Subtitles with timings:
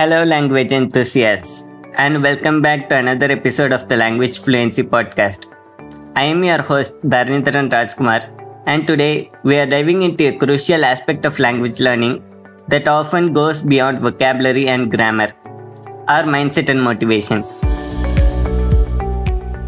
[0.00, 1.66] Hello, language enthusiasts,
[2.02, 5.44] and welcome back to another episode of the Language Fluency Podcast.
[6.16, 8.22] I am your host, Dharnitharan Rajkumar,
[8.64, 12.14] and today we are diving into a crucial aspect of language learning
[12.68, 15.28] that often goes beyond vocabulary and grammar
[16.08, 17.42] our mindset and motivation.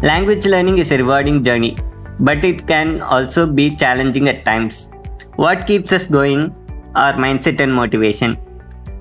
[0.01, 1.77] Language learning is a rewarding journey,
[2.19, 4.89] but it can also be challenging at times.
[5.35, 6.55] What keeps us going?
[6.95, 8.35] Our mindset and motivation.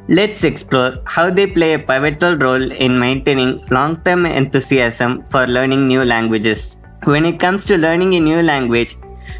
[0.08, 5.86] Let's explore how they play a pivotal role in maintaining long term enthusiasm for learning
[5.86, 6.76] new languages.
[7.04, 8.96] When it comes to learning a new language,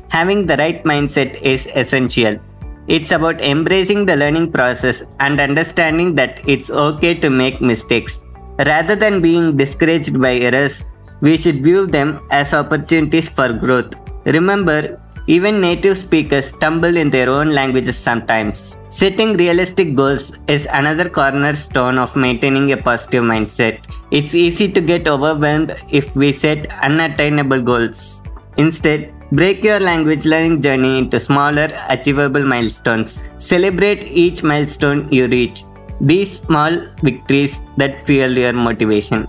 [0.09, 2.39] having the right mindset is essential.
[2.87, 8.23] It's about embracing the learning process and understanding that it's okay to make mistakes.
[8.65, 10.85] Rather than being discouraged by errors,
[11.21, 13.95] we should view them as opportunities for growth.
[14.27, 18.77] Remember, even native speakers stumble in their own languages sometimes.
[18.91, 23.85] Setting realistic goals is another cornerstone of maintaining a positive mindset.
[24.11, 28.23] It's easy to get overwhelmed if we set unattainable goals.
[28.59, 33.25] Instead, break your language learning journey into smaller, achievable milestones.
[33.39, 35.63] Celebrate each milestone you reach.
[36.01, 39.29] These small victories that fuel your motivation.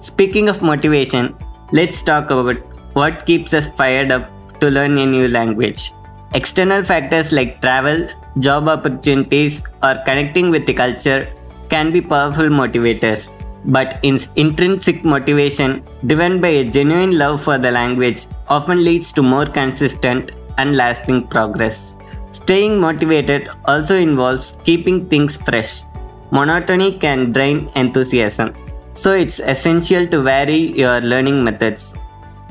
[0.00, 1.36] Speaking of motivation,
[1.72, 2.56] let's talk about
[2.94, 4.28] what keeps us fired up
[4.60, 5.92] to learn a new language.
[6.34, 8.06] External factors like travel,
[8.38, 11.28] job opportunities, or connecting with the culture
[11.68, 13.28] can be powerful motivators.
[13.64, 19.22] But in intrinsic motivation, driven by a genuine love for the language, often leads to
[19.22, 21.96] more consistent and lasting progress.
[22.32, 25.82] Staying motivated also involves keeping things fresh.
[26.30, 28.54] Monotony can drain enthusiasm,
[28.92, 31.94] so it's essential to vary your learning methods.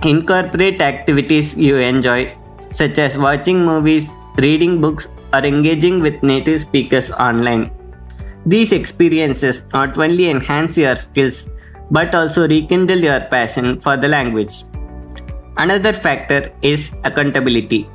[0.03, 2.37] Incorporate activities you enjoy,
[2.71, 7.71] such as watching movies, reading books, or engaging with native speakers online.
[8.45, 11.49] These experiences not only enhance your skills
[11.89, 14.63] but also rekindle your passion for the language.
[15.57, 17.89] Another factor is accountability.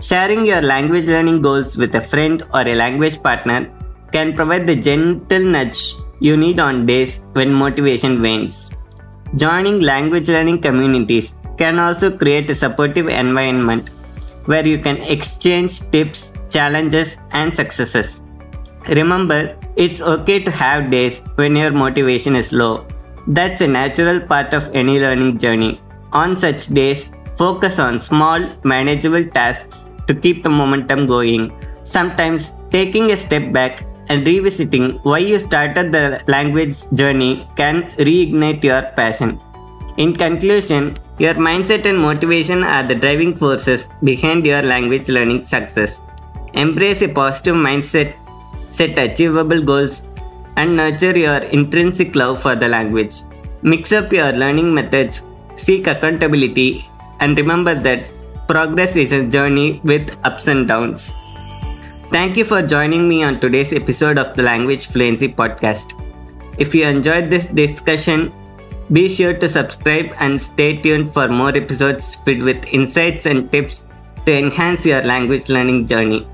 [0.00, 3.70] Sharing your language learning goals with a friend or a language partner
[4.12, 8.70] can provide the gentle nudge you need on days when motivation wanes.
[9.36, 13.90] Joining language learning communities can also create a supportive environment
[14.46, 18.20] where you can exchange tips, challenges, and successes.
[18.88, 22.88] Remember, it's okay to have days when your motivation is low.
[23.28, 25.80] That's a natural part of any learning journey.
[26.12, 31.52] On such days, focus on small, manageable tasks to keep the momentum going.
[31.84, 36.04] Sometimes, taking a step back and revisiting why you started the
[36.34, 37.76] language journey can
[38.08, 39.30] reignite your passion.
[40.02, 45.98] In conclusion, your mindset and motivation are the driving forces behind your language learning success.
[46.54, 48.14] Embrace a positive mindset,
[48.70, 50.02] set achievable goals,
[50.56, 53.16] and nurture your intrinsic love for the language.
[53.62, 55.22] Mix up your learning methods,
[55.56, 56.70] seek accountability,
[57.20, 58.10] and remember that
[58.48, 61.12] progress is a journey with ups and downs.
[62.10, 65.92] Thank you for joining me on today's episode of the Language Fluency Podcast.
[66.58, 68.32] If you enjoyed this discussion,
[68.90, 73.84] be sure to subscribe and stay tuned for more episodes filled with insights and tips
[74.26, 76.26] to enhance your language learning journey.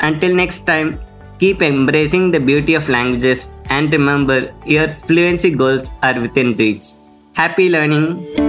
[0.00, 0.98] Until next time,
[1.38, 6.92] keep embracing the beauty of languages and remember your fluency goals are within reach.
[7.34, 8.43] Happy learning!